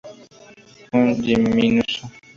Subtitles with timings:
[1.23, 1.85] Jun Mizuno